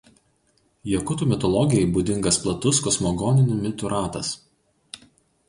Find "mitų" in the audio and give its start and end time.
3.67-3.93